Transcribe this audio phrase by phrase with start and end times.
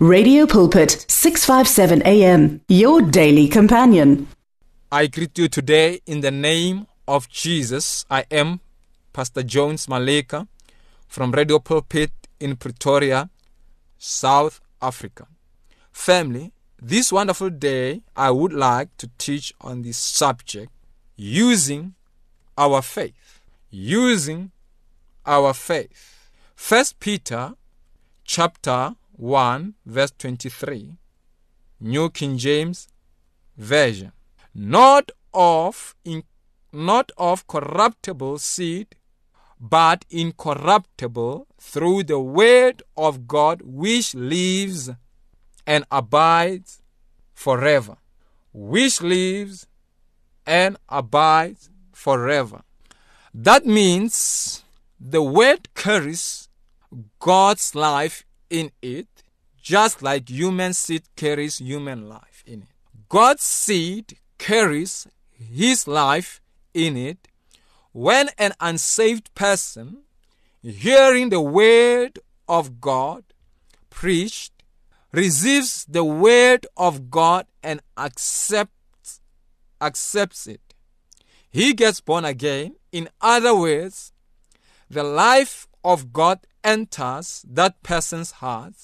[0.00, 4.28] Radio Pulpit, 657 AM, your daily companion.
[4.92, 8.04] I greet you today in the name of Jesus.
[8.08, 8.60] I am
[9.12, 10.46] Pastor Jones Maleka
[11.08, 13.28] from Radio Pulpit in Pretoria,
[13.98, 15.26] South Africa.
[15.90, 20.70] Family, this wonderful day I would like to teach on this subject
[21.16, 21.94] using
[22.56, 23.40] our faith.
[23.72, 24.52] Using
[25.26, 26.30] our faith.
[26.54, 27.54] First Peter
[28.24, 30.96] chapter 1 verse 23
[31.80, 32.86] New King James
[33.56, 34.12] Version.
[34.54, 36.22] Not of in,
[36.72, 38.94] not of corruptible seed
[39.58, 44.90] but incorruptible through the word of God which lives
[45.66, 46.80] and abides
[47.34, 47.96] forever.
[48.52, 49.66] Which lives
[50.46, 52.62] and abides forever.
[53.34, 54.62] That means
[55.00, 56.48] the word carries
[57.18, 59.08] God's life in it,
[59.60, 62.68] just like human seed carries human life in it.
[63.08, 66.40] God's seed carries his life
[66.74, 67.28] in it.
[67.92, 70.02] When an unsaved person,
[70.62, 73.24] hearing the word of God
[73.90, 74.52] preached,
[75.12, 79.20] receives the word of God and accepts
[79.80, 80.74] accepts it,
[81.50, 82.76] he gets born again.
[82.92, 84.12] In other words,
[84.90, 88.74] the life of God enters that person's heart,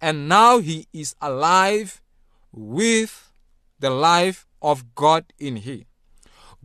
[0.00, 2.02] and now he is alive
[2.52, 3.32] with
[3.80, 5.86] the life of God in him.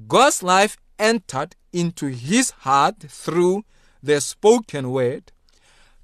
[0.07, 3.63] God's life entered into his heart through
[4.01, 5.31] the spoken word.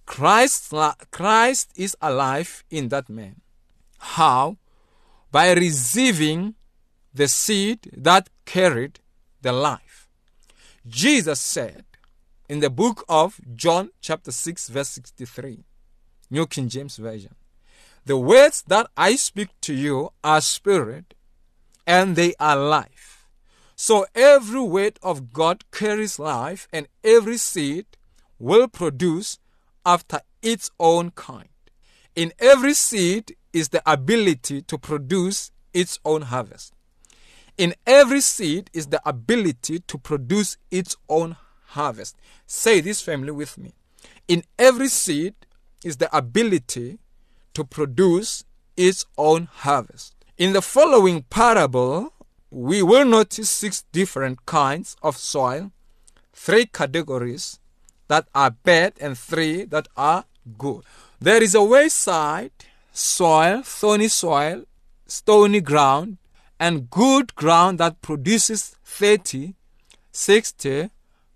[0.05, 0.73] Christ,
[1.11, 3.41] Christ is alive in that man.
[3.99, 4.57] How?
[5.31, 6.55] By receiving
[7.13, 9.01] the seed that carried
[9.41, 10.07] the life.
[10.87, 11.83] Jesus said,
[12.49, 15.63] in the book of John, chapter 6, verse 63,
[16.31, 17.35] New King James Version.
[18.05, 21.13] The words that I speak to you are spirit
[21.85, 23.27] and they are life.
[23.75, 27.85] So every word of God carries life, and every seed
[28.37, 29.39] will produce
[29.85, 31.47] after its own kind.
[32.15, 36.73] In every seed is the ability to produce its own harvest.
[37.57, 41.37] In every seed is the ability to produce its own
[41.69, 42.15] harvest.
[42.45, 43.73] Say this family with me.
[44.27, 45.35] In every seed
[45.83, 46.99] is the ability
[47.53, 48.43] to produce
[48.77, 50.15] its own harvest.
[50.37, 52.13] In the following parable,
[52.49, 55.71] we will notice six different kinds of soil,
[56.33, 57.59] three categories
[58.07, 60.25] that are bad and three that are
[60.57, 60.83] good.
[61.19, 62.51] There is a wayside
[62.91, 64.63] soil, thorny soil,
[65.05, 66.17] stony ground,
[66.59, 69.53] and good ground that produces 30,
[70.11, 70.89] 60,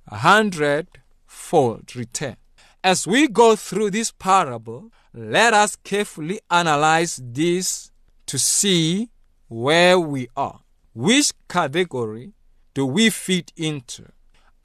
[0.07, 2.37] a hundredfold return.
[2.83, 7.91] As we go through this parable, let us carefully analyze this
[8.25, 9.09] to see
[9.47, 10.61] where we are.
[10.93, 12.33] Which category
[12.73, 14.11] do we fit into?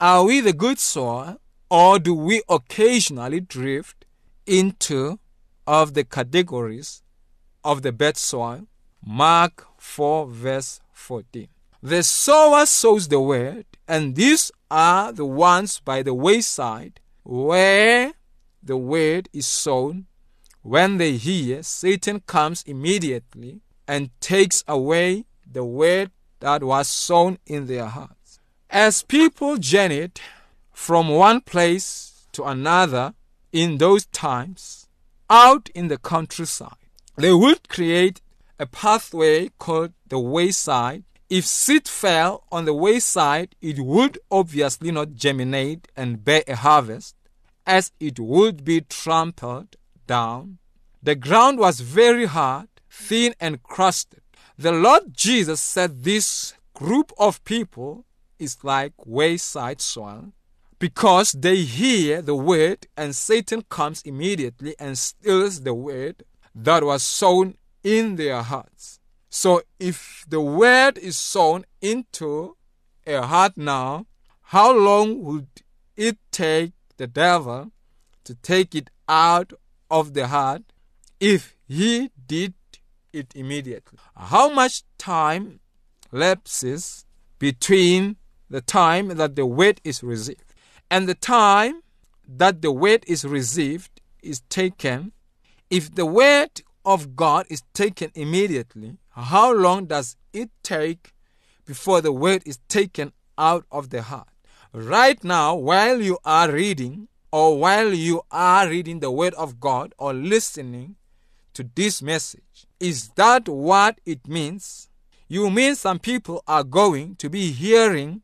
[0.01, 1.39] Are we the good soil
[1.69, 4.05] or do we occasionally drift
[4.45, 5.19] into
[5.67, 7.03] of the categories
[7.63, 8.67] of the bad soil?
[9.05, 11.47] Mark 4 verse 14.
[11.81, 18.13] The sower sows the word, and these are the ones by the wayside where
[18.61, 20.05] the word is sown.
[20.61, 27.67] When they hear, Satan comes immediately and takes away the word that was sown in
[27.67, 28.39] their hearts.
[28.69, 30.19] As people journeyed
[30.73, 33.13] from one place to another
[33.51, 34.87] in those times,
[35.29, 36.69] out in the countryside,
[37.15, 38.21] they would create
[38.59, 45.13] a pathway called the wayside if seed fell on the wayside, it would obviously not
[45.13, 47.15] germinate and bear a harvest,
[47.67, 49.75] as it would be trampled
[50.07, 50.57] down.
[51.03, 54.21] The ground was very hard, thin, and crusted.
[54.57, 58.05] The Lord Jesus said this group of people
[58.39, 60.33] is like wayside soil
[60.79, 66.23] because they hear the word and Satan comes immediately and steals the word
[66.55, 68.98] that was sown in their hearts.
[69.29, 72.57] So if the word is sown into
[73.05, 74.07] a heart now,
[74.41, 75.47] how long would
[75.95, 77.71] it take the devil
[78.23, 79.53] to take it out
[79.91, 80.63] of the heart
[81.19, 82.55] if he did
[83.13, 83.99] it immediately?
[84.15, 85.59] How much time
[86.11, 87.05] lapses
[87.37, 88.15] between
[88.49, 90.53] the time that the word is received
[90.89, 91.83] and the time
[92.27, 95.11] that the word is received is taken?
[95.69, 101.13] If the word of God is taken immediately, how long does it take
[101.65, 104.27] before the word is taken out of the heart?
[104.73, 109.93] Right now, while you are reading, or while you are reading the word of God
[109.97, 110.95] or listening
[111.53, 112.65] to this message.
[112.79, 114.89] Is that what it means?
[115.27, 118.21] You mean some people are going to be hearing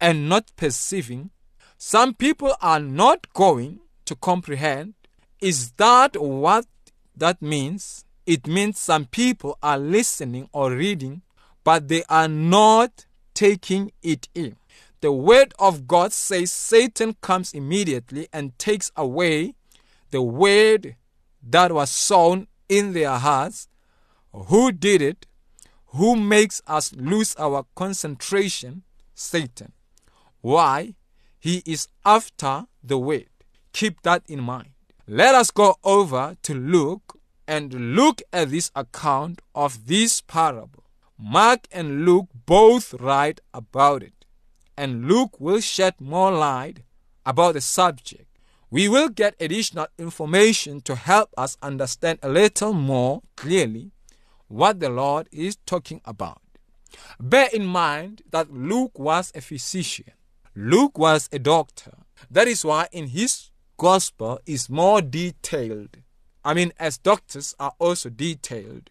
[0.00, 1.30] and not perceiving?
[1.78, 4.94] Some people are not going to comprehend?
[5.40, 6.66] Is that what
[7.16, 8.04] that means?
[8.26, 11.22] It means some people are listening or reading,
[11.62, 14.56] but they are not taking it in.
[15.00, 19.54] The word of God says Satan comes immediately and takes away
[20.10, 20.96] the word
[21.42, 23.68] that was sown in their hearts.
[24.32, 25.26] Who did it?
[25.88, 28.82] Who makes us lose our concentration?
[29.14, 29.72] Satan.
[30.40, 30.94] Why?
[31.38, 33.26] He is after the word.
[33.72, 34.70] Keep that in mind.
[35.06, 40.84] Let us go over to Luke and look at this account of this parable.
[41.18, 44.24] Mark and Luke both write about it,
[44.76, 46.80] and Luke will shed more light
[47.24, 48.26] about the subject.
[48.70, 53.92] We will get additional information to help us understand a little more clearly
[54.48, 56.40] what the Lord is talking about.
[57.20, 60.12] Bear in mind that Luke was a physician.
[60.56, 61.98] Luke was a doctor.
[62.30, 65.98] That is why in his gospel is more detailed.
[66.44, 68.90] I mean, as doctors are also detailed.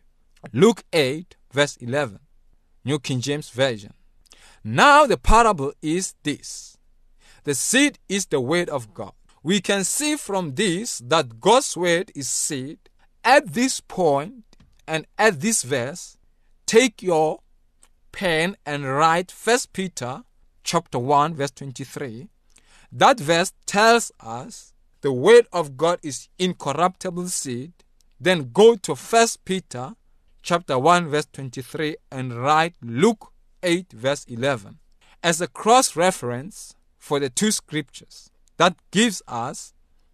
[0.52, 2.20] Luke 8, verse 11,
[2.84, 3.94] New King James Version.
[4.64, 6.78] Now the parable is this
[7.44, 9.12] the seed is the word of God.
[9.44, 12.80] We can see from this that God's word is seed.
[13.26, 14.44] At this point
[14.88, 16.18] and at this verse,
[16.66, 17.40] take your
[18.14, 20.24] pen and write First Peter
[20.64, 22.30] chapter 1 verse 23.
[22.92, 24.73] That verse tells us
[25.04, 27.74] the word of God is incorruptible seed.
[28.22, 29.96] Then go to First Peter
[30.42, 34.80] chapter 1 verse 23 and write Luke 8 verse 11
[35.22, 38.30] as a cross reference for the two scriptures.
[38.56, 39.74] That gives us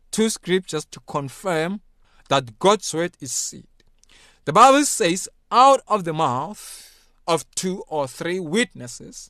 [0.09, 1.81] two scriptures to confirm
[2.29, 3.67] that God's word is seed.
[4.45, 9.29] The Bible says, out of the mouth of two or three witnesses,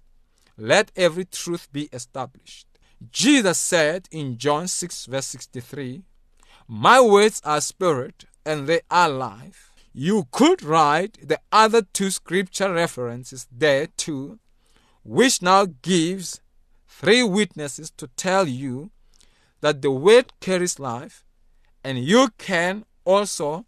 [0.58, 2.69] let every truth be established.
[3.12, 6.02] Jesus said in John 6, verse 63,
[6.68, 9.72] My words are spirit and they are life.
[9.94, 14.40] You could write the other two scripture references there too,
[15.04, 16.42] which now gives
[16.88, 18.92] three witnesses to tell you
[19.62, 21.24] that the word carries life,
[21.84, 23.66] and you can also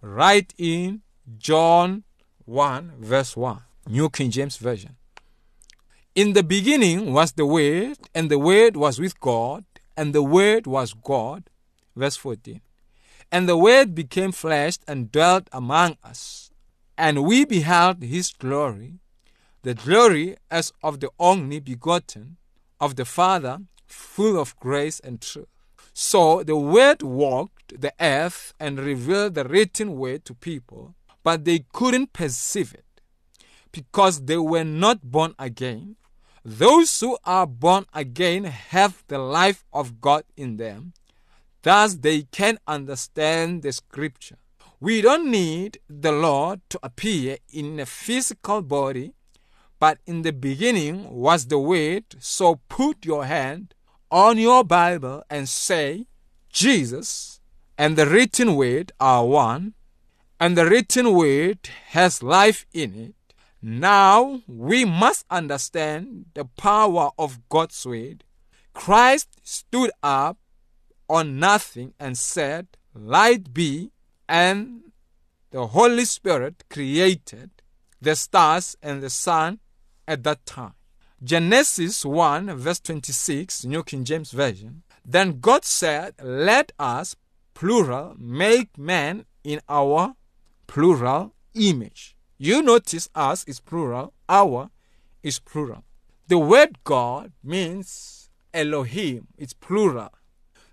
[0.00, 1.02] write in
[1.38, 2.04] John
[2.44, 4.96] 1, verse 1, New King James Version.
[6.14, 9.64] In the beginning was the Word, and the Word was with God,
[9.96, 11.50] and the Word was God.
[11.96, 12.60] Verse 14.
[13.32, 16.52] And the Word became flesh and dwelt among us,
[16.96, 19.00] and we beheld his glory,
[19.62, 22.36] the glory as of the only begotten
[22.78, 23.58] of the Father,
[23.88, 25.48] full of grace and truth.
[25.94, 30.94] So the Word walked the earth and revealed the written word to people,
[31.24, 32.84] but they couldn't perceive it
[33.72, 35.96] because they were not born again
[36.44, 40.92] those who are born again have the life of God in them.
[41.62, 44.36] Thus, they can understand the scripture.
[44.78, 49.14] We don't need the Lord to appear in a physical body,
[49.80, 52.04] but in the beginning was the Word.
[52.18, 53.72] So put your hand
[54.10, 56.06] on your Bible and say,
[56.52, 57.40] Jesus
[57.78, 59.72] and the written Word are one,
[60.38, 63.14] and the written Word has life in it.
[63.66, 68.22] Now we must understand the power of God's word.
[68.74, 70.36] Christ stood up
[71.08, 73.90] on nothing and said, Light be,
[74.28, 74.92] and
[75.50, 77.52] the Holy Spirit created
[78.02, 79.60] the stars and the sun
[80.06, 80.74] at that time.
[81.22, 84.82] Genesis 1, verse 26, New King James Version.
[85.06, 87.16] Then God said, Let us,
[87.54, 90.16] plural, make man in our
[90.66, 94.70] plural image you notice us is plural, our
[95.22, 95.84] is plural.
[96.28, 100.10] The word God means Elohim, it's plural.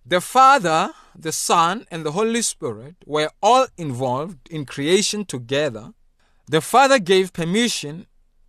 [0.05, 5.93] The Father, the Son, and the Holy Spirit were all involved in creation together.
[6.47, 8.07] The Father gave permission,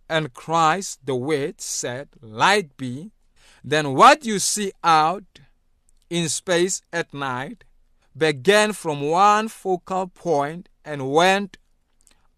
[0.09, 3.11] and Christ, the Word, said, Light be.
[3.63, 5.39] Then what you see out
[6.09, 7.63] in space at night
[8.17, 11.57] began from one focal point and went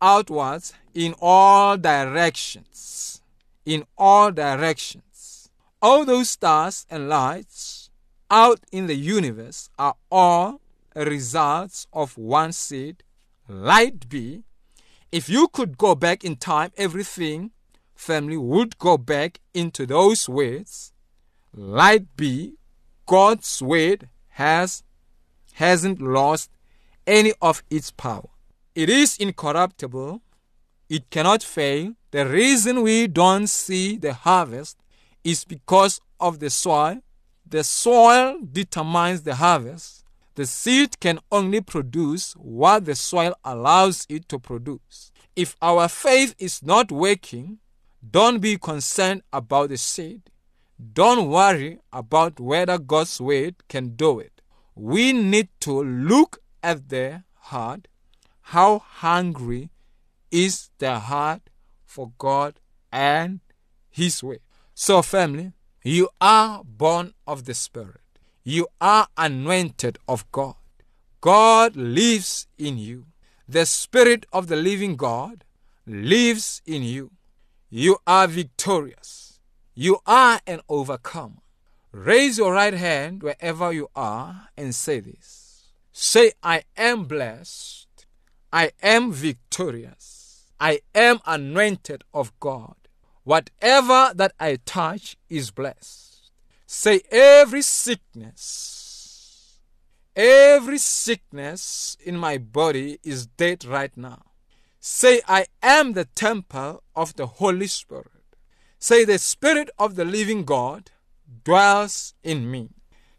[0.02, 3.22] outwards in all directions.
[3.66, 5.50] In all directions.
[5.82, 7.90] All those stars and lights
[8.30, 10.62] out in the universe are all
[10.96, 13.04] results of one seed,
[13.48, 14.44] light be.
[15.12, 17.52] If you could go back in time, everything,
[17.94, 20.94] family, would go back into those words.
[21.54, 22.56] Light be,
[23.06, 24.84] God's word has
[25.54, 26.52] hasn't lost
[27.08, 28.28] any of its power.
[28.76, 30.22] It is incorruptible.
[30.90, 31.94] It cannot fail.
[32.12, 34.78] The reason we don't see the harvest
[35.24, 37.00] is because of the soil.
[37.48, 40.04] The soil determines the harvest.
[40.36, 45.14] The seed can only produce what the soil allows it to produce.
[45.38, 47.60] If our faith is not working,
[48.12, 50.24] don't be concerned about the seed.
[50.94, 54.42] Don't worry about whether God's word can do it.
[54.76, 57.88] We need to look at the heart.
[58.50, 59.72] How hungry
[60.30, 61.50] is the heart
[61.84, 62.60] for God
[62.92, 63.40] and
[63.90, 64.40] His way?
[64.76, 68.02] So, family, you are born of the Spirit.
[68.44, 70.56] You are anointed of God.
[71.22, 73.08] God lives in you.
[73.50, 75.44] The Spirit of the living God
[75.88, 77.12] lives in you.
[77.72, 79.40] You are victorious.
[79.74, 81.42] You are an overcomer.
[81.92, 85.64] Raise your right hand wherever you are and say this.
[85.92, 87.85] Say, I am blessed.
[88.52, 90.52] I am victorious.
[90.60, 92.76] I am anointed of God.
[93.24, 96.32] Whatever that I touch is blessed.
[96.68, 99.60] Say, every sickness,
[100.16, 104.22] every sickness in my body is dead right now.
[104.80, 108.12] Say, I am the temple of the Holy Spirit.
[108.80, 110.92] Say, the Spirit of the living God
[111.44, 112.70] dwells in me.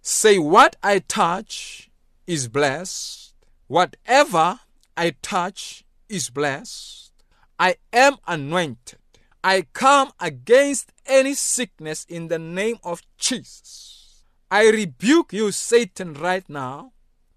[0.00, 1.90] Say, what I touch
[2.26, 3.35] is blessed.
[3.66, 4.61] Whatever
[4.96, 7.12] I touch is blessed.
[7.58, 8.98] I am anointed.
[9.42, 14.22] I come against any sickness in the name of Jesus.
[14.50, 16.92] I rebuke you, Satan, right now.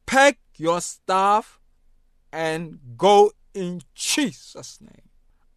[0.06, 1.60] Pack your staff
[2.32, 5.10] and go in Jesus' name.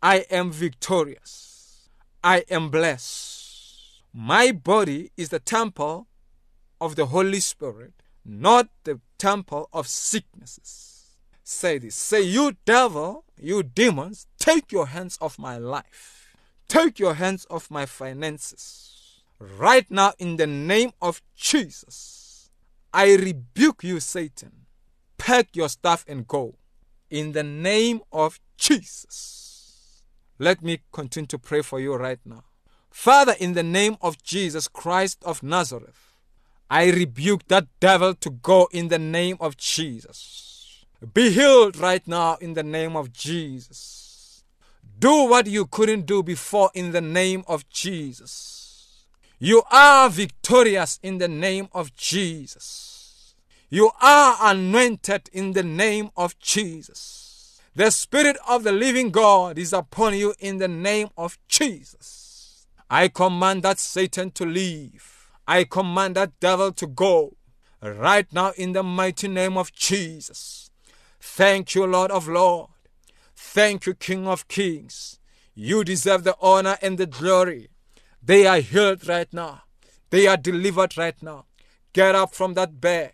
[0.02, 1.88] I am victorious.
[2.22, 4.02] I am blessed.
[4.12, 6.08] My body is the temple
[6.80, 7.94] of the Holy Spirit,
[8.24, 10.91] not the temple of sicknesses.
[11.52, 11.94] Say this.
[11.94, 16.34] Say, you devil, you demons, take your hands off my life.
[16.66, 19.20] Take your hands off my finances.
[19.38, 22.50] Right now, in the name of Jesus,
[22.92, 24.66] I rebuke you, Satan.
[25.18, 26.56] Pack your stuff and go.
[27.10, 30.02] In the name of Jesus.
[30.38, 32.44] Let me continue to pray for you right now.
[32.90, 36.14] Father, in the name of Jesus Christ of Nazareth,
[36.70, 40.51] I rebuke that devil to go in the name of Jesus.
[41.02, 44.44] Be healed right now in the name of Jesus.
[45.00, 49.04] Do what you couldn't do before in the name of Jesus.
[49.40, 53.34] You are victorious in the name of Jesus.
[53.68, 57.60] You are anointed in the name of Jesus.
[57.74, 62.66] The Spirit of the living God is upon you in the name of Jesus.
[62.88, 65.26] I command that Satan to leave.
[65.48, 67.34] I command that devil to go
[67.82, 70.61] right now in the mighty name of Jesus.
[71.24, 72.72] Thank you, Lord of Lords.
[73.36, 75.20] Thank you, King of Kings.
[75.54, 77.68] You deserve the honor and the glory.
[78.20, 79.62] They are healed right now.
[80.10, 81.46] They are delivered right now.
[81.92, 83.12] Get up from that bed.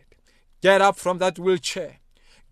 [0.63, 1.99] Get up from that wheelchair.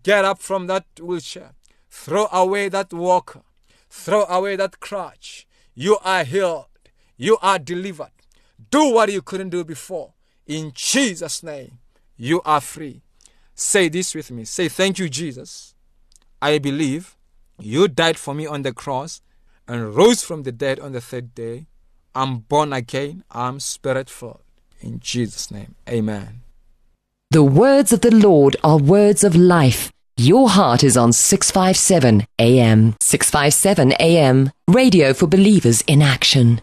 [0.03, 1.53] Get up from that wheelchair.
[1.91, 3.43] Throw away that walker.
[3.89, 5.47] Throw away that crutch.
[5.75, 6.67] You are healed.
[7.17, 8.13] You are delivered.
[8.71, 10.13] Do what you couldn't do before.
[10.47, 11.79] In Jesus' name,
[12.17, 13.06] you are free.
[13.57, 14.45] Say this with me.
[14.45, 15.75] Say, Thank you, Jesus.
[16.43, 17.17] I believe
[17.59, 19.23] you died for me on the cross
[19.67, 21.67] and rose from the dead on the third day.
[22.15, 23.25] I'm born again.
[23.31, 24.43] I'm spirit filled.
[24.81, 26.43] In Jesus' name, amen.
[27.31, 29.91] The words of the Lord are words of life.
[30.19, 32.95] Your heart is on 657 AM.
[33.01, 34.51] 657 AM.
[34.69, 36.61] Radio for believers in action.